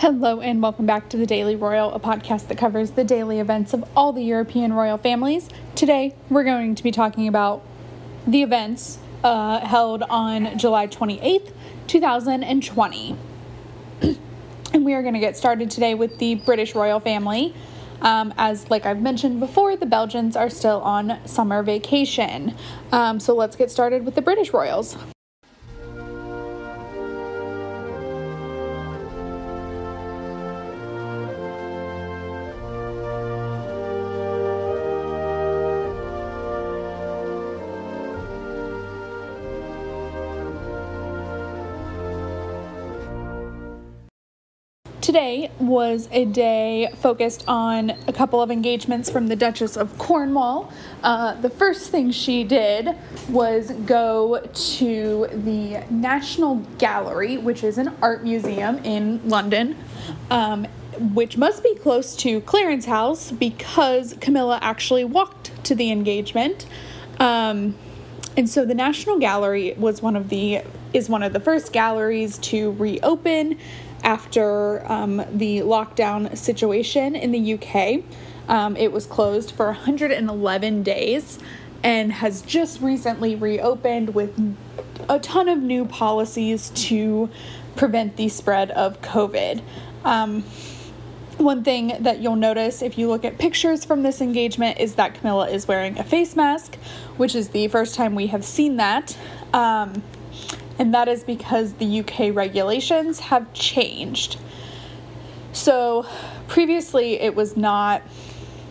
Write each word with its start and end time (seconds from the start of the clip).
Hello, 0.00 0.40
and 0.40 0.62
welcome 0.62 0.86
back 0.86 1.10
to 1.10 1.18
the 1.18 1.26
Daily 1.26 1.54
Royal, 1.54 1.92
a 1.92 2.00
podcast 2.00 2.48
that 2.48 2.56
covers 2.56 2.92
the 2.92 3.04
daily 3.04 3.38
events 3.38 3.74
of 3.74 3.84
all 3.94 4.14
the 4.14 4.22
European 4.22 4.72
royal 4.72 4.96
families. 4.96 5.50
Today, 5.74 6.14
we're 6.30 6.42
going 6.42 6.74
to 6.74 6.82
be 6.82 6.90
talking 6.90 7.28
about 7.28 7.62
the 8.26 8.40
events 8.40 8.98
uh, 9.22 9.60
held 9.60 10.02
on 10.04 10.56
July 10.56 10.86
28th, 10.86 11.52
2020. 11.86 13.16
and 14.72 14.84
we 14.86 14.94
are 14.94 15.02
going 15.02 15.12
to 15.12 15.20
get 15.20 15.36
started 15.36 15.70
today 15.70 15.94
with 15.94 16.16
the 16.16 16.36
British 16.36 16.74
royal 16.74 16.98
family. 16.98 17.54
Um, 18.00 18.32
as, 18.38 18.70
like 18.70 18.86
I've 18.86 19.02
mentioned 19.02 19.38
before, 19.38 19.76
the 19.76 19.84
Belgians 19.84 20.34
are 20.34 20.48
still 20.48 20.80
on 20.80 21.18
summer 21.26 21.62
vacation. 21.62 22.54
Um, 22.90 23.20
so 23.20 23.34
let's 23.34 23.54
get 23.54 23.70
started 23.70 24.06
with 24.06 24.14
the 24.14 24.22
British 24.22 24.54
royals. 24.54 24.96
Today 45.10 45.50
was 45.58 46.08
a 46.12 46.24
day 46.24 46.88
focused 46.98 47.44
on 47.48 47.90
a 48.06 48.12
couple 48.12 48.40
of 48.40 48.48
engagements 48.48 49.10
from 49.10 49.26
the 49.26 49.34
Duchess 49.34 49.76
of 49.76 49.98
Cornwall. 49.98 50.72
Uh, 51.02 51.34
the 51.40 51.50
first 51.50 51.90
thing 51.90 52.12
she 52.12 52.44
did 52.44 52.90
was 53.28 53.72
go 53.72 54.38
to 54.38 55.26
the 55.32 55.84
National 55.90 56.58
Gallery, 56.78 57.38
which 57.38 57.64
is 57.64 57.76
an 57.76 57.92
art 58.00 58.22
museum 58.22 58.78
in 58.84 59.28
London, 59.28 59.76
um, 60.30 60.68
which 61.12 61.36
must 61.36 61.64
be 61.64 61.74
close 61.74 62.14
to 62.14 62.40
Clarence 62.42 62.84
House 62.84 63.32
because 63.32 64.14
Camilla 64.20 64.60
actually 64.62 65.02
walked 65.02 65.64
to 65.64 65.74
the 65.74 65.90
engagement. 65.90 66.66
Um, 67.18 67.74
and 68.36 68.48
so 68.48 68.64
the 68.64 68.76
National 68.76 69.18
Gallery 69.18 69.74
was 69.76 70.02
one 70.02 70.14
of 70.14 70.28
the 70.28 70.62
is 70.92 71.08
one 71.08 71.22
of 71.22 71.32
the 71.32 71.40
first 71.40 71.72
galleries 71.72 72.38
to 72.38 72.72
reopen 72.72 73.56
after 74.02 74.90
um, 74.90 75.22
the 75.32 75.58
lockdown 75.60 76.36
situation 76.36 77.14
in 77.14 77.32
the 77.32 77.54
UK. 77.54 78.02
Um, 78.48 78.76
it 78.76 78.92
was 78.92 79.06
closed 79.06 79.52
for 79.52 79.66
111 79.66 80.82
days 80.82 81.38
and 81.82 82.12
has 82.12 82.42
just 82.42 82.80
recently 82.80 83.34
reopened 83.34 84.14
with 84.14 84.56
a 85.08 85.18
ton 85.18 85.48
of 85.48 85.58
new 85.58 85.84
policies 85.84 86.70
to 86.70 87.30
prevent 87.76 88.16
the 88.16 88.28
spread 88.28 88.70
of 88.72 89.00
COVID. 89.00 89.62
Um, 90.04 90.42
one 91.38 91.64
thing 91.64 91.96
that 92.00 92.20
you'll 92.20 92.36
notice 92.36 92.82
if 92.82 92.98
you 92.98 93.08
look 93.08 93.24
at 93.24 93.38
pictures 93.38 93.84
from 93.84 94.02
this 94.02 94.20
engagement 94.20 94.78
is 94.78 94.96
that 94.96 95.14
Camilla 95.14 95.48
is 95.48 95.66
wearing 95.66 95.98
a 95.98 96.04
face 96.04 96.36
mask, 96.36 96.74
which 97.16 97.34
is 97.34 97.48
the 97.50 97.66
first 97.68 97.94
time 97.94 98.14
we 98.14 98.26
have 98.26 98.44
seen 98.44 98.76
that. 98.76 99.16
Um, 99.54 100.02
and 100.80 100.94
that 100.94 101.08
is 101.08 101.22
because 101.22 101.74
the 101.74 102.00
UK 102.00 102.34
regulations 102.34 103.20
have 103.20 103.52
changed. 103.52 104.38
So 105.52 106.06
previously, 106.48 107.20
it 107.20 107.34
was 107.34 107.54
not 107.54 108.02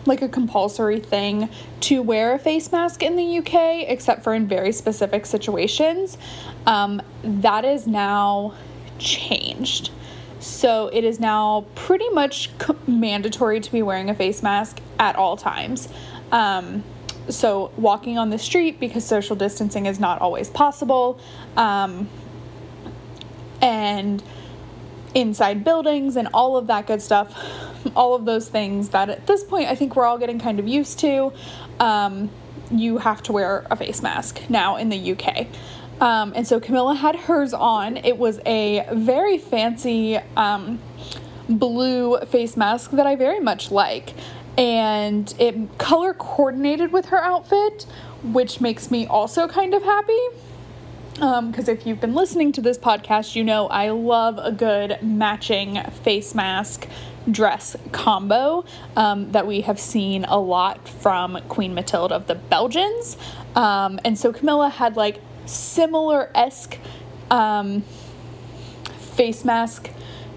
like 0.06 0.20
a 0.20 0.28
compulsory 0.28 0.98
thing 0.98 1.48
to 1.82 2.02
wear 2.02 2.34
a 2.34 2.38
face 2.38 2.72
mask 2.72 3.04
in 3.04 3.14
the 3.14 3.38
UK, 3.38 3.88
except 3.88 4.24
for 4.24 4.34
in 4.34 4.48
very 4.48 4.72
specific 4.72 5.24
situations. 5.24 6.18
Um, 6.66 7.00
that 7.22 7.64
is 7.64 7.86
now 7.86 8.54
changed. 8.98 9.90
So 10.40 10.90
it 10.92 11.04
is 11.04 11.20
now 11.20 11.64
pretty 11.76 12.08
much 12.08 12.50
mandatory 12.88 13.60
to 13.60 13.70
be 13.70 13.82
wearing 13.82 14.10
a 14.10 14.14
face 14.16 14.42
mask 14.42 14.80
at 14.98 15.14
all 15.14 15.36
times. 15.36 15.88
Um, 16.32 16.82
so 17.28 17.70
walking 17.76 18.18
on 18.18 18.30
the 18.30 18.38
street 18.38 18.80
because 18.80 19.04
social 19.04 19.36
distancing 19.36 19.86
is 19.86 20.00
not 20.00 20.20
always 20.20 20.48
possible 20.50 21.20
um, 21.56 22.08
and 23.60 24.22
inside 25.14 25.64
buildings 25.64 26.16
and 26.16 26.28
all 26.32 26.56
of 26.56 26.66
that 26.66 26.86
good 26.86 27.02
stuff 27.02 27.34
all 27.96 28.14
of 28.14 28.24
those 28.24 28.48
things 28.48 28.90
that 28.90 29.08
at 29.10 29.26
this 29.26 29.42
point 29.44 29.68
i 29.68 29.74
think 29.74 29.96
we're 29.96 30.06
all 30.06 30.18
getting 30.18 30.38
kind 30.38 30.58
of 30.58 30.68
used 30.68 30.98
to 30.98 31.32
um, 31.80 32.30
you 32.70 32.98
have 32.98 33.22
to 33.22 33.32
wear 33.32 33.66
a 33.70 33.76
face 33.76 34.02
mask 34.02 34.40
now 34.48 34.76
in 34.76 34.88
the 34.88 35.12
uk 35.12 35.46
um, 36.00 36.32
and 36.34 36.46
so 36.46 36.58
camilla 36.58 36.94
had 36.94 37.14
hers 37.14 37.52
on. 37.52 37.98
It 37.98 38.16
was 38.16 38.40
a 38.46 38.86
very 38.90 39.36
fancy 39.36 40.16
um, 40.34 40.80
blue 41.48 42.18
face 42.20 42.56
mask 42.56 42.92
that 42.92 43.06
i 43.06 43.16
very 43.16 43.40
much 43.40 43.70
like 43.72 44.14
and 44.56 45.32
it 45.38 45.78
color 45.78 46.14
coordinated 46.14 46.92
with 46.92 47.06
her 47.06 47.22
outfit, 47.22 47.86
which 48.22 48.60
makes 48.60 48.90
me 48.90 49.06
also 49.06 49.48
kind 49.48 49.74
of 49.74 49.82
happy. 49.82 50.18
Because 51.14 51.68
um, 51.68 51.74
if 51.76 51.86
you've 51.86 52.00
been 52.00 52.14
listening 52.14 52.52
to 52.52 52.62
this 52.62 52.78
podcast, 52.78 53.36
you 53.36 53.44
know 53.44 53.66
I 53.68 53.90
love 53.90 54.38
a 54.38 54.52
good 54.52 54.98
matching 55.02 55.82
face 56.02 56.34
mask 56.34 56.88
dress 57.30 57.76
combo 57.92 58.64
um, 58.96 59.30
that 59.32 59.46
we 59.46 59.60
have 59.62 59.78
seen 59.78 60.24
a 60.24 60.38
lot 60.38 60.88
from 60.88 61.38
Queen 61.48 61.74
Matilda 61.74 62.14
of 62.14 62.26
the 62.26 62.34
Belgians. 62.34 63.16
Um, 63.54 64.00
and 64.04 64.18
so 64.18 64.32
Camilla 64.32 64.70
had 64.70 64.96
like 64.96 65.20
similar 65.44 66.30
esque 66.34 66.78
um, 67.30 67.82
face 68.98 69.44
mask 69.44 69.90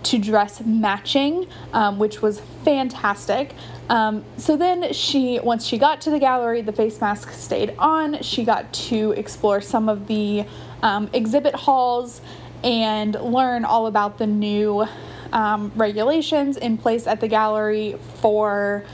to 0.03 0.17
dress 0.17 0.61
matching, 0.61 1.47
um, 1.71 1.99
which 1.99 2.21
was 2.21 2.41
fantastic. 2.63 3.53
Um, 3.89 4.23
so 4.37 4.55
then 4.57 4.93
she, 4.93 5.39
once 5.39 5.65
she 5.65 5.77
got 5.77 6.01
to 6.01 6.09
the 6.09 6.19
gallery, 6.19 6.61
the 6.61 6.71
face 6.71 6.99
mask 7.01 7.31
stayed 7.31 7.75
on. 7.77 8.21
She 8.21 8.43
got 8.43 8.71
to 8.73 9.11
explore 9.11 9.61
some 9.61 9.89
of 9.89 10.07
the 10.07 10.45
um, 10.81 11.09
exhibit 11.13 11.55
halls 11.55 12.21
and 12.63 13.15
learn 13.15 13.65
all 13.65 13.87
about 13.87 14.17
the 14.17 14.27
new 14.27 14.85
um, 15.31 15.71
regulations 15.75 16.57
in 16.57 16.77
place 16.77 17.07
at 17.07 17.19
the 17.19 17.27
gallery 17.27 17.97
for 18.21 18.85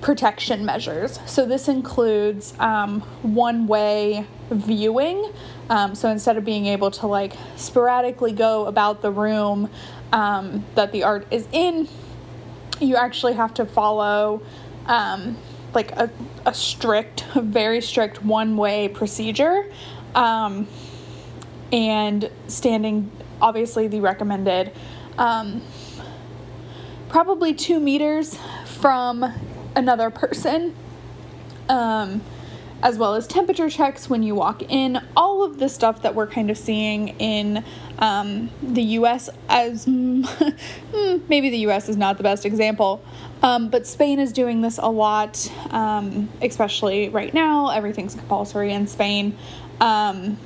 protection 0.00 0.64
measures. 0.64 1.18
So 1.26 1.46
this 1.46 1.68
includes 1.68 2.54
um, 2.58 3.00
one 3.22 3.66
way 3.66 4.26
viewing. 4.50 5.32
Um, 5.70 5.94
so 5.94 6.08
instead 6.08 6.36
of 6.36 6.44
being 6.44 6.66
able 6.66 6.90
to 6.92 7.06
like 7.06 7.34
sporadically 7.56 8.32
go 8.32 8.66
about 8.66 9.02
the 9.02 9.10
room 9.10 9.70
um, 10.12 10.64
that 10.74 10.92
the 10.92 11.02
art 11.02 11.26
is 11.30 11.46
in, 11.52 11.88
you 12.80 12.96
actually 12.96 13.34
have 13.34 13.54
to 13.54 13.66
follow 13.66 14.42
um, 14.86 15.36
like 15.74 15.92
a, 15.92 16.10
a 16.46 16.54
strict, 16.54 17.24
very 17.34 17.80
strict 17.80 18.22
one 18.24 18.56
way 18.56 18.88
procedure. 18.88 19.70
Um, 20.14 20.66
and 21.70 22.30
standing, 22.46 23.10
obviously, 23.42 23.88
the 23.88 24.00
recommended 24.00 24.72
um, 25.18 25.62
probably 27.08 27.52
two 27.52 27.80
meters 27.80 28.38
from 28.64 29.24
another 29.74 30.10
person. 30.10 30.74
Um, 31.68 32.22
as 32.82 32.96
well 32.96 33.14
as 33.14 33.26
temperature 33.26 33.68
checks 33.68 34.08
when 34.08 34.22
you 34.22 34.34
walk 34.34 34.62
in, 34.62 35.00
all 35.16 35.42
of 35.42 35.58
the 35.58 35.68
stuff 35.68 36.02
that 36.02 36.14
we're 36.14 36.26
kind 36.26 36.50
of 36.50 36.56
seeing 36.56 37.08
in 37.18 37.64
um, 37.98 38.50
the 38.62 38.82
US, 38.82 39.28
as 39.48 39.84
hmm, 39.86 40.22
maybe 41.28 41.50
the 41.50 41.58
US 41.68 41.88
is 41.88 41.96
not 41.96 42.16
the 42.16 42.22
best 42.22 42.46
example, 42.46 43.02
um, 43.42 43.68
but 43.68 43.86
Spain 43.86 44.18
is 44.18 44.32
doing 44.32 44.60
this 44.60 44.78
a 44.78 44.88
lot, 44.88 45.50
um, 45.70 46.28
especially 46.40 47.08
right 47.08 47.34
now. 47.34 47.70
Everything's 47.70 48.14
compulsory 48.14 48.72
in 48.72 48.86
Spain. 48.86 49.36
Um, 49.80 50.38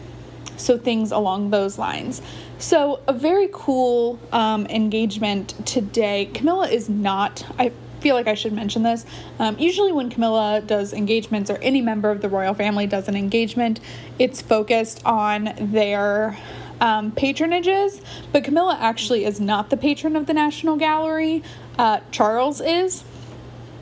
so 0.56 0.78
things 0.78 1.10
along 1.10 1.50
those 1.50 1.78
lines. 1.78 2.22
So, 2.58 3.00
a 3.08 3.12
very 3.12 3.48
cool 3.52 4.20
um, 4.30 4.66
engagement 4.66 5.66
today. 5.66 6.30
Camilla 6.32 6.68
is 6.68 6.88
not, 6.88 7.44
I 7.58 7.72
feel 8.02 8.14
like 8.16 8.26
I 8.26 8.34
should 8.34 8.52
mention 8.52 8.82
this. 8.82 9.06
Um, 9.38 9.58
usually, 9.58 9.92
when 9.92 10.10
Camilla 10.10 10.60
does 10.60 10.92
engagements 10.92 11.50
or 11.50 11.56
any 11.56 11.80
member 11.80 12.10
of 12.10 12.20
the 12.20 12.28
royal 12.28 12.52
family 12.52 12.86
does 12.86 13.08
an 13.08 13.16
engagement, 13.16 13.80
it's 14.18 14.42
focused 14.42 15.00
on 15.06 15.54
their 15.58 16.36
um, 16.80 17.12
patronages, 17.12 18.02
but 18.32 18.42
Camilla 18.42 18.76
actually 18.80 19.24
is 19.24 19.40
not 19.40 19.70
the 19.70 19.76
patron 19.76 20.16
of 20.16 20.26
the 20.26 20.34
National 20.34 20.76
Gallery. 20.76 21.44
Uh, 21.78 22.00
Charles 22.10 22.60
is, 22.60 23.04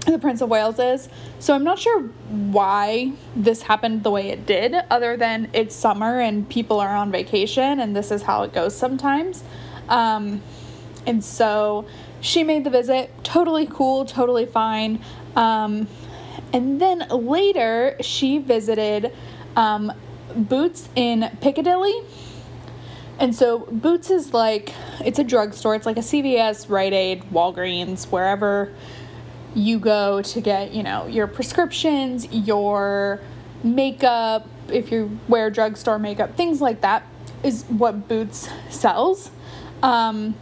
the 0.07 0.19
Prince 0.19 0.43
of 0.43 0.51
Wales 0.51 0.79
is. 0.79 1.09
So 1.39 1.55
I'm 1.55 1.65
not 1.65 1.79
sure 1.79 2.03
why 2.03 3.13
this 3.35 3.63
happened 3.63 4.03
the 4.03 4.11
way 4.11 4.29
it 4.29 4.45
did, 4.45 4.75
other 4.91 5.17
than 5.17 5.49
it's 5.55 5.75
summer 5.75 6.21
and 6.21 6.47
people 6.49 6.79
are 6.79 6.95
on 6.95 7.11
vacation, 7.11 7.81
and 7.81 7.97
this 7.97 8.11
is 8.11 8.23
how 8.23 8.43
it 8.43 8.53
goes 8.53 8.77
sometimes. 8.77 9.43
Um, 9.89 10.43
and 11.07 11.25
so 11.25 11.87
she 12.21 12.43
made 12.45 12.65
the 12.65 12.71
visit, 12.71 13.11
totally 13.25 13.67
cool, 13.67 14.05
totally 14.05 14.47
fine. 14.47 15.01
Um, 15.37 15.89
and 16.53 16.81
then 16.81 17.07
later, 17.09 17.97
she 18.01 18.39
visited 18.39 19.13
um, 19.57 19.93
Boots 20.35 20.89
in 20.95 21.31
Piccadilly. 21.41 21.95
and 23.19 23.35
so 23.35 23.61
Boots 23.71 24.11
is 24.11 24.33
like, 24.33 24.73
it's 25.05 25.19
a 25.19 25.25
drugstore. 25.25 25.75
It's 25.75 25.87
like 25.87 25.97
a 25.97 26.01
CVS, 26.01 26.69
Rite 26.69 26.93
Aid, 26.93 27.23
Walgreens, 27.33 28.05
wherever 28.11 28.73
you 29.55 29.79
go 29.79 30.23
to 30.23 30.41
get, 30.41 30.73
you 30.73 30.83
know, 30.83 31.07
your 31.07 31.27
prescriptions, 31.27 32.31
your 32.33 33.21
makeup, 33.65 34.49
if 34.69 34.93
you 34.93 35.19
wear 35.29 35.51
drugstore 35.51 35.99
makeup, 35.99 36.37
things 36.37 36.61
like 36.61 36.81
that 36.83 37.05
is 37.43 37.65
what 37.65 38.09
Boots 38.09 38.49
sells. 38.69 39.31
Um, 39.83 40.35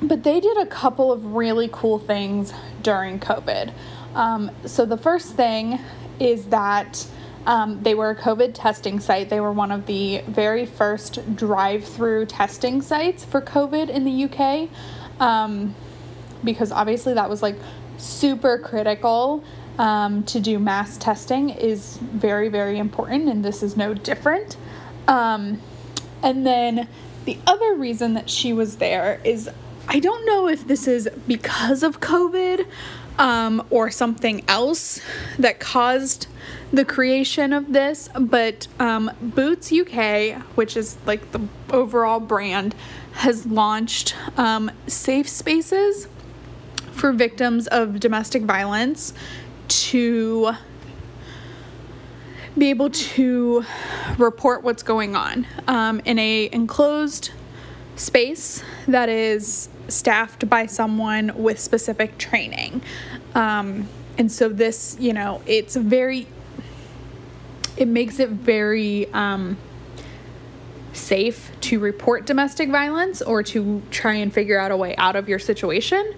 but 0.00 0.22
they 0.22 0.40
did 0.40 0.56
a 0.56 0.66
couple 0.66 1.12
of 1.12 1.24
really 1.34 1.68
cool 1.70 1.98
things 1.98 2.52
during 2.82 3.18
COVID. 3.18 3.72
Um, 4.14 4.50
so 4.64 4.86
the 4.86 4.96
first 4.96 5.34
thing 5.34 5.78
is 6.18 6.46
that 6.46 7.06
um, 7.46 7.82
they 7.82 7.94
were 7.94 8.10
a 8.10 8.16
COVID 8.16 8.52
testing 8.54 9.00
site. 9.00 9.30
They 9.30 9.40
were 9.40 9.52
one 9.52 9.72
of 9.72 9.86
the 9.86 10.22
very 10.26 10.66
first 10.66 11.34
drive 11.34 11.84
through 11.84 12.26
testing 12.26 12.82
sites 12.82 13.24
for 13.24 13.40
COVID 13.40 13.88
in 13.88 14.04
the 14.04 14.24
UK 14.24 14.68
um, 15.20 15.74
because 16.44 16.70
obviously 16.70 17.14
that 17.14 17.30
was 17.30 17.42
like 17.42 17.56
super 17.96 18.58
critical. 18.58 19.42
Um, 19.78 20.24
to 20.24 20.40
do 20.40 20.58
mass 20.58 20.96
testing 20.96 21.50
is 21.50 21.98
very, 21.98 22.48
very 22.48 22.78
important, 22.78 23.28
and 23.28 23.44
this 23.44 23.62
is 23.62 23.76
no 23.76 23.94
different. 23.94 24.56
Um, 25.06 25.62
and 26.20 26.44
then 26.44 26.88
the 27.26 27.38
other 27.46 27.74
reason 27.74 28.14
that 28.14 28.28
she 28.28 28.52
was 28.52 28.78
there 28.78 29.20
is 29.22 29.48
I 29.90 30.00
don't 30.00 30.26
know 30.26 30.48
if 30.48 30.68
this 30.68 30.86
is 30.86 31.08
because 31.26 31.82
of 31.82 31.98
COVID 31.98 32.66
um, 33.18 33.66
or 33.70 33.90
something 33.90 34.44
else 34.46 35.00
that 35.38 35.60
caused 35.60 36.26
the 36.70 36.84
creation 36.84 37.54
of 37.54 37.72
this, 37.72 38.10
but 38.14 38.68
um, 38.78 39.10
Boots 39.22 39.72
UK, 39.72 40.42
which 40.56 40.76
is 40.76 40.98
like 41.06 41.32
the 41.32 41.40
overall 41.70 42.20
brand, 42.20 42.74
has 43.12 43.46
launched 43.46 44.14
um, 44.38 44.70
safe 44.86 45.26
spaces 45.26 46.06
for 46.92 47.10
victims 47.12 47.66
of 47.68 47.98
domestic 47.98 48.42
violence 48.42 49.14
to 49.68 50.52
be 52.58 52.68
able 52.68 52.90
to 52.90 53.64
report 54.18 54.62
what's 54.62 54.82
going 54.82 55.16
on 55.16 55.46
um, 55.66 56.02
in 56.04 56.18
a 56.18 56.50
enclosed 56.52 57.30
space 57.96 58.62
that 58.86 59.08
is 59.08 59.68
staffed 59.88 60.48
by 60.48 60.66
someone 60.66 61.32
with 61.34 61.58
specific 61.58 62.18
training. 62.18 62.82
Um, 63.34 63.88
and 64.16 64.30
so 64.30 64.48
this, 64.48 64.96
you 65.00 65.12
know, 65.12 65.42
it's 65.46 65.76
very, 65.76 66.26
it 67.76 67.88
makes 67.88 68.20
it 68.20 68.28
very 68.28 69.10
um, 69.12 69.56
safe 70.92 71.52
to 71.62 71.78
report 71.78 72.26
domestic 72.26 72.68
violence 72.68 73.22
or 73.22 73.42
to 73.42 73.82
try 73.90 74.14
and 74.14 74.32
figure 74.32 74.58
out 74.58 74.70
a 74.70 74.76
way 74.76 74.94
out 74.96 75.16
of 75.16 75.28
your 75.28 75.38
situation. 75.38 76.14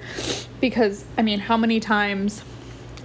Because, 0.60 1.04
I 1.16 1.22
mean, 1.22 1.40
how 1.40 1.56
many 1.56 1.80
times 1.80 2.42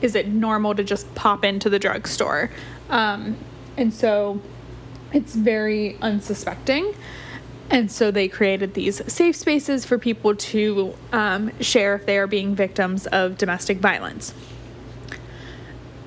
is 0.01 0.15
it 0.15 0.27
normal 0.27 0.75
to 0.75 0.83
just 0.83 1.13
pop 1.15 1.45
into 1.45 1.69
the 1.69 1.79
drugstore? 1.79 2.49
Um, 2.89 3.37
and 3.77 3.93
so 3.93 4.41
it's 5.13 5.35
very 5.35 5.97
unsuspecting. 6.01 6.93
And 7.69 7.91
so 7.91 8.11
they 8.11 8.27
created 8.27 8.73
these 8.73 9.01
safe 9.11 9.35
spaces 9.35 9.85
for 9.85 9.97
people 9.97 10.35
to 10.35 10.95
um, 11.11 11.51
share 11.59 11.95
if 11.95 12.05
they 12.05 12.17
are 12.17 12.27
being 12.27 12.55
victims 12.55 13.07
of 13.07 13.37
domestic 13.37 13.79
violence. 13.79 14.33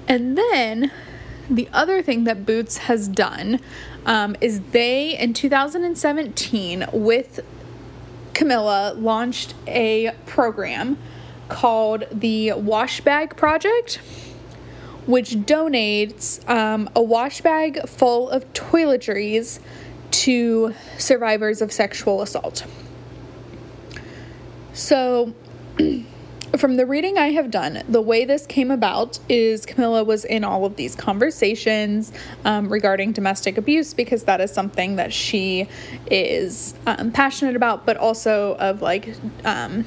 And 0.07 0.39
then 0.39 0.93
the 1.51 1.69
other 1.73 2.03
thing 2.03 2.25
that 2.25 2.47
Boots 2.47 2.79
has 2.79 3.09
done 3.09 3.61
um, 4.07 4.37
is 4.41 4.61
they, 4.73 5.19
in 5.19 5.35
2017, 5.35 6.87
with 6.93 7.41
Camilla, 8.35 8.95
launched 8.97 9.55
a 9.67 10.13
program 10.27 10.97
called 11.49 12.05
the 12.13 12.53
Wash 12.53 13.01
Bag 13.01 13.37
Project, 13.37 13.97
which 15.07 15.31
donates 15.31 16.47
um, 16.49 16.89
a 16.95 17.03
wash 17.03 17.41
bag 17.41 17.89
full 17.89 18.29
of 18.29 18.51
toiletries 18.53 19.59
to 20.19 20.75
survivors 20.99 21.63
of 21.63 21.71
sexual 21.71 22.23
assault. 22.23 22.67
So, 24.73 25.33
from 26.57 26.77
the 26.77 26.87
reading 26.87 27.19
I 27.19 27.29
have 27.29 27.53
done, 27.53 27.85
the 27.89 28.03
way 28.03 28.25
this 28.25 28.45
came 28.45 28.73
about 28.73 29.21
is 29.29 29.65
Camilla 29.65 30.03
was 30.03 30.25
in 30.25 30.43
all 30.43 30.65
of 30.65 30.75
these 30.75 30.97
conversations 30.97 32.13
um, 32.45 32.69
regarding 32.69 33.13
domestic 33.13 33.57
abuse 33.59 33.95
because 33.95 34.25
that 34.25 34.41
is 34.41 34.51
something 34.51 34.97
that 34.97 35.13
she 35.13 35.69
is 36.11 36.75
um, 36.85 37.13
passionate 37.13 37.55
about, 37.55 37.87
but 37.87 37.97
also 37.97 38.57
of 38.57 38.83
like 38.83 39.15
um, 39.45 39.85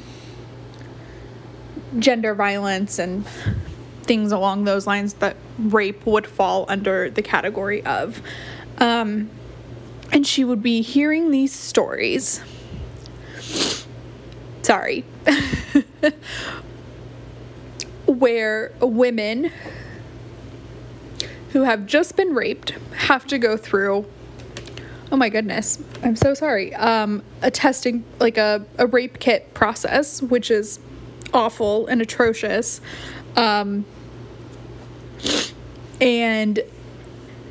gender 1.99 2.33
violence 2.33 2.99
and 2.99 3.25
things 4.03 4.31
along 4.31 4.63
those 4.63 4.87
lines 4.87 5.15
that 5.15 5.35
rape 5.59 6.05
would 6.05 6.25
fall 6.25 6.65
under 6.69 7.09
the 7.09 7.21
category 7.21 7.83
of. 7.85 8.21
Um, 8.77 9.29
and 10.11 10.25
she 10.27 10.43
would 10.43 10.61
be 10.61 10.81
hearing 10.81 11.31
these 11.31 11.53
stories. 11.53 12.41
Sorry. 14.61 15.05
where 18.05 18.71
women 18.81 19.51
who 21.51 21.63
have 21.63 21.85
just 21.85 22.15
been 22.15 22.33
raped 22.33 22.71
have 22.95 23.25
to 23.27 23.37
go 23.37 23.57
through 23.57 24.05
oh 25.11 25.17
my 25.17 25.29
goodness 25.29 25.79
i'm 26.03 26.15
so 26.15 26.33
sorry 26.33 26.73
um, 26.75 27.23
a 27.41 27.51
testing 27.51 28.03
like 28.19 28.37
a, 28.37 28.65
a 28.77 28.87
rape 28.87 29.19
kit 29.19 29.53
process 29.53 30.21
which 30.21 30.51
is 30.51 30.79
awful 31.33 31.87
and 31.87 32.01
atrocious 32.01 32.81
um, 33.35 33.85
and 35.99 36.59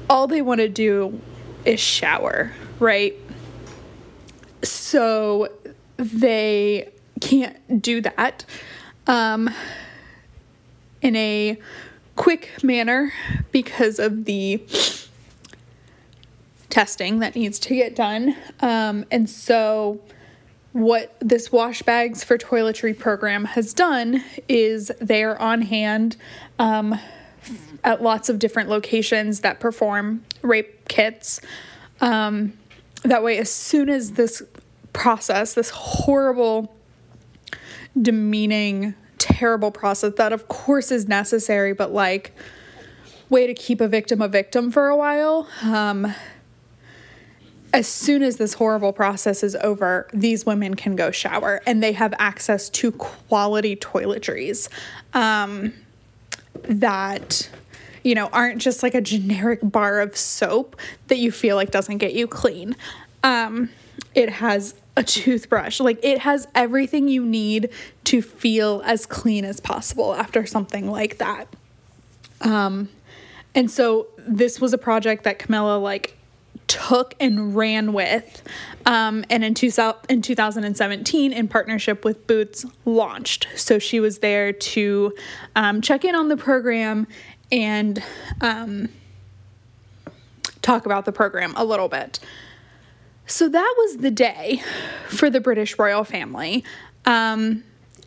all 0.09 0.27
they 0.27 0.43
want 0.43 0.61
to 0.61 0.69
do 0.69 1.21
is 1.65 1.81
shower, 1.81 2.53
right? 2.79 3.17
So 4.63 5.49
they 5.97 6.91
can't 7.21 7.83
do 7.83 8.01
that 8.01 8.45
um, 9.07 9.51
in 11.03 11.17
a 11.17 11.59
quick 12.17 12.51
manner 12.63 13.13
because 13.53 13.99
of 13.99 14.25
the 14.25 14.63
testing 16.69 17.19
that 17.19 17.35
needs 17.35 17.59
to 17.59 17.75
get 17.75 17.97
done. 17.97 18.37
Um, 18.61 19.05
and 19.11 19.29
so, 19.29 20.01
what 20.73 21.17
this 21.21 21.51
Wash 21.51 21.83
Bags 21.83 22.23
for 22.23 22.39
Toiletry 22.39 22.97
program 22.97 23.45
has 23.45 23.75
done 23.75 24.23
is 24.49 24.93
they're 25.01 25.41
on 25.41 25.63
hand 25.63 26.17
um, 26.61 26.97
at 27.83 28.03
lots 28.03 28.29
of 28.29 28.39
different 28.39 28.69
locations 28.69 29.41
that 29.41 29.59
perform 29.59 30.25
rape 30.43 30.80
kits. 30.91 31.41
Um, 32.03 32.53
that 33.05 33.23
way, 33.23 33.39
as 33.39 33.51
soon 33.51 33.89
as 33.89 34.13
this 34.13 34.43
process, 34.93 35.55
this 35.55 35.71
horrible, 35.71 36.75
demeaning, 38.01 38.95
terrible 39.17 39.71
process 39.71 40.15
that, 40.17 40.33
of 40.33 40.49
course, 40.49 40.91
is 40.91 41.09
necessary, 41.09 41.73
but 41.73 41.93
like, 41.93 42.33
way 43.31 43.47
to 43.47 43.55
keep 43.55 43.81
a 43.81 43.89
victim 43.89 44.21
a 44.21 44.29
victim 44.29 44.71
for 44.71 44.89
a 44.89 44.97
while. 44.97 45.49
Um, 45.63 46.13
as 47.73 47.87
soon 47.87 48.23
as 48.23 48.37
this 48.37 48.55
horrible 48.55 48.93
process 48.93 49.45
is 49.45 49.55
over, 49.57 50.09
these 50.13 50.45
women 50.45 50.75
can 50.75 50.97
go 50.97 51.13
shower 51.13 51.63
and 51.67 51.83
they 51.83 51.93
have 51.93 52.13
access 52.19 52.69
to 52.71 52.91
quality 52.93 53.77
toiletries 53.77 54.69
um, 55.15 55.73
that 56.65 57.49
you 58.03 58.15
know, 58.15 58.27
aren't 58.33 58.61
just 58.61 58.83
like 58.83 58.95
a 58.95 59.01
generic 59.01 59.61
bar 59.63 60.01
of 60.01 60.17
soap 60.17 60.77
that 61.09 61.19
you 61.19 61.31
feel 61.33 61.57
like 61.57 61.71
doesn't 61.71 61.99
get 61.99 62.15
you 62.15 62.27
clean. 62.27 62.77
Um, 63.23 63.71
it 64.15 64.31
has 64.31 64.75
a 64.97 65.03
toothbrush. 65.03 65.81
Like 65.81 65.99
it 66.03 66.21
has 66.21 66.49
everything 66.55 67.09
you 67.09 67.25
need 67.25 67.71
to 68.05 68.23
feel 68.23 68.83
as 68.85 69.07
clean 69.07 69.45
as 69.45 69.61
possible 69.61 70.15
after 70.15 70.47
something 70.47 70.91
like 70.91 71.19
that. 71.19 71.49
Um, 72.41 72.89
and 73.55 73.71
so 73.71 74.09
this 74.19 74.61
was 74.61 74.73
a 74.73 74.79
project 74.79 75.25
that 75.25 75.39
Camilla 75.39 75.79
like 75.79 76.17
took 76.67 77.15
and 77.19 77.57
ran 77.57 77.93
with. 77.93 78.43
Um, 78.87 79.25
and 79.29 79.45
in, 79.45 79.55
two, 79.55 79.71
in 80.09 80.23
2017, 80.23 81.33
in 81.33 81.49
partnership 81.49 82.05
with 82.05 82.27
Boots, 82.27 82.65
launched. 82.85 83.49
So 83.57 83.79
she 83.79 83.99
was 83.99 84.19
there 84.19 84.53
to 84.53 85.13
um, 85.57 85.81
check 85.81 86.05
in 86.05 86.15
on 86.15 86.29
the 86.29 86.37
program 86.37 87.07
and 87.53 88.03
um, 88.41 88.89
talk 90.63 90.87
about 90.87 91.05
the 91.05 91.13
program 91.13 91.53
a 91.57 91.65
little 91.65 91.89
bit. 91.89 92.21
So 93.27 93.49
that 93.49 93.75
was 93.79 93.99
the 93.99 94.11
day 94.11 94.63
for 95.09 95.31
the 95.31 95.41
British 95.41 95.79
royal 95.79 96.05
family. 96.05 96.65
Um, 97.05 97.65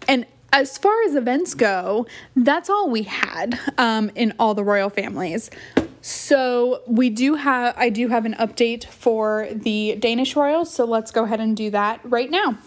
and 0.07 0.25
as 0.51 0.77
far 0.77 1.01
as 1.03 1.15
events 1.15 1.53
go, 1.53 2.05
that's 2.35 2.69
all 2.69 2.89
we 2.89 3.03
had 3.03 3.59
um, 3.77 4.11
in 4.15 4.33
all 4.37 4.53
the 4.53 4.63
royal 4.63 4.89
families. 4.89 5.49
So 6.01 6.81
we 6.85 7.09
do 7.09 7.35
have 7.35 7.73
I 7.77 7.89
do 7.89 8.09
have 8.09 8.25
an 8.25 8.33
update 8.33 8.83
for 8.85 9.47
the 9.51 9.95
Danish 9.97 10.35
royals, 10.35 10.73
so 10.73 10.83
let's 10.83 11.11
go 11.11 11.23
ahead 11.23 11.39
and 11.39 11.55
do 11.55 11.69
that 11.71 12.01
right 12.03 12.29
now. 12.29 12.57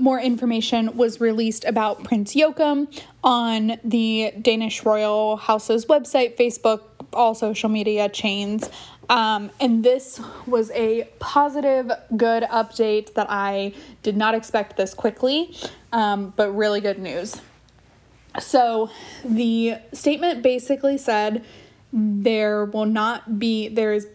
More 0.00 0.20
information 0.20 0.96
was 0.96 1.20
released 1.20 1.64
about 1.64 2.04
Prince 2.04 2.34
Joachim 2.34 2.88
on 3.22 3.78
the 3.84 4.32
Danish 4.40 4.84
royal 4.84 5.36
house's 5.36 5.86
website, 5.86 6.36
Facebook, 6.36 6.82
all 7.12 7.34
social 7.34 7.68
media 7.68 8.08
chains. 8.08 8.68
Um, 9.08 9.50
and 9.60 9.84
this 9.84 10.20
was 10.46 10.70
a 10.70 11.08
positive, 11.18 11.90
good 12.16 12.44
update 12.44 13.14
that 13.14 13.26
I 13.28 13.74
did 14.02 14.16
not 14.16 14.34
expect 14.34 14.76
this 14.76 14.94
quickly, 14.94 15.54
um, 15.92 16.32
but 16.36 16.52
really 16.52 16.80
good 16.80 16.98
news. 16.98 17.40
So, 18.38 18.90
the 19.24 19.78
statement 19.92 20.42
basically 20.42 20.96
said 20.96 21.44
there 21.92 22.64
will 22.64 22.86
not 22.86 23.40
be, 23.40 23.66
there 23.66 23.92
is 23.92 24.06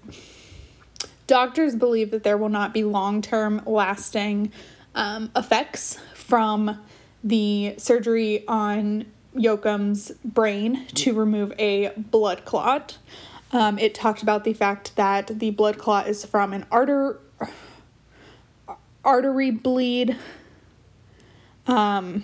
Doctors 1.28 1.76
believe 1.76 2.12
that 2.12 2.24
there 2.24 2.38
will 2.38 2.50
not 2.50 2.74
be 2.74 2.84
long 2.84 3.22
term 3.22 3.62
lasting 3.66 4.52
um, 4.96 5.30
effects 5.36 6.00
from 6.16 6.80
the 7.24 7.76
surgery 7.78 8.48
on 8.48 9.06
Joachim's 9.36 10.12
brain 10.24 10.88
to 10.96 11.14
remove 11.14 11.54
a 11.60 11.90
blood 11.96 12.46
clot. 12.46 12.98
Um, 13.52 13.78
it 13.78 13.94
talked 13.94 14.24
about 14.24 14.44
the 14.44 14.54
fact 14.54 14.96
that 14.96 15.40
the 15.40 15.52
blood 15.52 15.78
clot 15.78 16.08
is 16.08 16.26
from 16.26 16.54
an 16.54 16.66
arter- 16.72 17.20
artery 19.04 19.52
bleed, 19.52 20.16
um, 21.68 22.24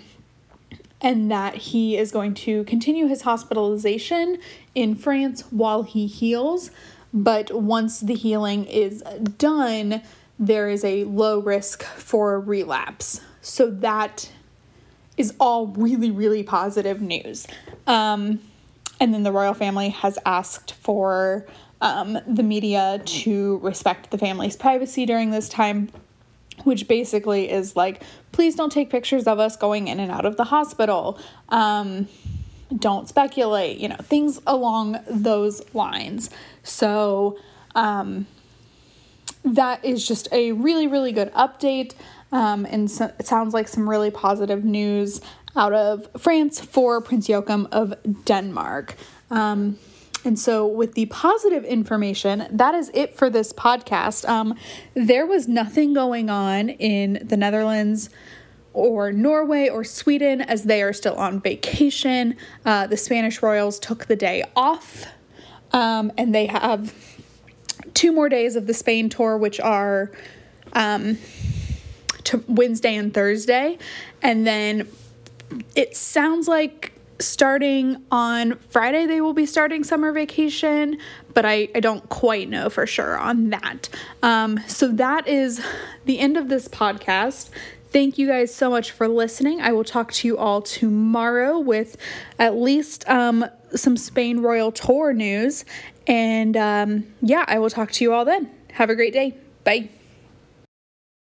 and 1.00 1.30
that 1.30 1.54
he 1.56 1.96
is 1.96 2.10
going 2.10 2.34
to 2.34 2.64
continue 2.64 3.06
his 3.06 3.22
hospitalization 3.22 4.38
in 4.74 4.94
France 4.94 5.42
while 5.50 5.82
he 5.82 6.06
heals. 6.06 6.70
But 7.14 7.52
once 7.52 8.00
the 8.00 8.14
healing 8.14 8.64
is 8.64 9.02
done, 9.36 10.02
there 10.38 10.68
is 10.68 10.84
a 10.84 11.04
low 11.04 11.38
risk 11.40 11.82
for 11.82 12.40
relapse. 12.40 13.20
So 13.40 13.70
that 13.70 14.30
is 15.16 15.34
all 15.38 15.68
really, 15.68 16.10
really 16.10 16.42
positive 16.42 17.00
news. 17.00 17.46
Um, 17.86 18.40
and 18.98 19.12
then 19.12 19.22
the 19.24 19.32
royal 19.32 19.54
family 19.54 19.90
has 19.90 20.18
asked 20.24 20.72
for 20.74 21.46
um, 21.80 22.18
the 22.26 22.42
media 22.42 23.02
to 23.04 23.58
respect 23.58 24.10
the 24.10 24.18
family's 24.18 24.56
privacy 24.56 25.04
during 25.04 25.30
this 25.30 25.48
time, 25.48 25.90
which 26.64 26.86
basically 26.86 27.50
is 27.50 27.74
like, 27.74 28.02
please 28.30 28.54
don't 28.54 28.70
take 28.70 28.88
pictures 28.90 29.26
of 29.26 29.38
us 29.38 29.56
going 29.56 29.88
in 29.88 29.98
and 29.98 30.10
out 30.10 30.24
of 30.24 30.36
the 30.36 30.44
hospital. 30.44 31.18
Um, 31.48 32.08
don't 32.78 33.08
speculate, 33.08 33.78
you 33.78 33.88
know, 33.88 33.96
things 33.96 34.40
along 34.46 34.98
those 35.10 35.62
lines. 35.74 36.30
So, 36.62 37.38
um, 37.74 38.26
that 39.44 39.84
is 39.84 40.06
just 40.06 40.28
a 40.32 40.52
really, 40.52 40.86
really 40.86 41.12
good 41.12 41.32
update. 41.32 41.94
Um, 42.30 42.66
and 42.66 42.90
so 42.90 43.12
it 43.18 43.26
sounds 43.26 43.52
like 43.54 43.68
some 43.68 43.88
really 43.88 44.10
positive 44.10 44.64
news 44.64 45.20
out 45.54 45.72
of 45.72 46.08
France 46.16 46.60
for 46.60 47.00
Prince 47.00 47.28
Joachim 47.28 47.68
of 47.72 47.94
Denmark. 48.24 48.94
Um, 49.30 49.78
and 50.24 50.38
so, 50.38 50.66
with 50.66 50.94
the 50.94 51.06
positive 51.06 51.64
information, 51.64 52.46
that 52.50 52.76
is 52.76 52.92
it 52.94 53.16
for 53.16 53.28
this 53.28 53.52
podcast. 53.52 54.28
Um, 54.28 54.54
there 54.94 55.26
was 55.26 55.48
nothing 55.48 55.94
going 55.94 56.30
on 56.30 56.68
in 56.68 57.18
the 57.24 57.36
Netherlands 57.36 58.08
or 58.72 59.12
Norway 59.12 59.68
or 59.68 59.82
Sweden 59.82 60.40
as 60.40 60.64
they 60.64 60.80
are 60.80 60.92
still 60.92 61.16
on 61.16 61.40
vacation. 61.40 62.36
Uh, 62.64 62.86
the 62.86 62.96
Spanish 62.96 63.42
Royals 63.42 63.80
took 63.80 64.06
the 64.06 64.16
day 64.16 64.44
off 64.54 65.06
um, 65.72 66.12
and 66.16 66.34
they 66.34 66.46
have 66.46 67.11
two 67.94 68.12
more 68.12 68.28
days 68.28 68.56
of 68.56 68.66
the 68.66 68.74
Spain 68.74 69.08
tour, 69.08 69.36
which 69.36 69.60
are 69.60 70.10
um, 70.72 71.18
Wednesday 72.48 72.96
and 72.96 73.12
Thursday. 73.12 73.78
And 74.22 74.46
then 74.46 74.88
it 75.74 75.96
sounds 75.96 76.48
like 76.48 76.92
starting 77.18 78.02
on 78.10 78.58
Friday, 78.70 79.06
they 79.06 79.20
will 79.20 79.32
be 79.34 79.46
starting 79.46 79.84
summer 79.84 80.12
vacation, 80.12 80.98
but 81.34 81.44
I, 81.44 81.68
I 81.74 81.80
don't 81.80 82.06
quite 82.08 82.48
know 82.48 82.68
for 82.68 82.86
sure 82.86 83.16
on 83.16 83.50
that. 83.50 83.88
Um, 84.22 84.58
so 84.66 84.88
that 84.88 85.28
is 85.28 85.64
the 86.04 86.18
end 86.18 86.36
of 86.36 86.48
this 86.48 86.68
podcast. 86.68 87.50
Thank 87.90 88.16
you 88.16 88.26
guys 88.26 88.54
so 88.54 88.70
much 88.70 88.90
for 88.90 89.06
listening. 89.06 89.60
I 89.60 89.72
will 89.72 89.84
talk 89.84 90.12
to 90.12 90.28
you 90.28 90.38
all 90.38 90.62
tomorrow 90.62 91.58
with 91.58 91.96
at 92.38 92.56
least 92.56 93.06
um, 93.08 93.44
some 93.74 93.96
Spain 93.98 94.40
Royal 94.40 94.72
Tour 94.72 95.12
news. 95.12 95.64
And 96.06 96.56
um, 96.56 97.06
yeah, 97.20 97.44
I 97.48 97.58
will 97.58 97.70
talk 97.70 97.90
to 97.92 98.04
you 98.04 98.12
all 98.12 98.24
then. 98.24 98.50
Have 98.72 98.90
a 98.90 98.94
great 98.94 99.12
day. 99.12 99.36
Bye. 99.64 99.88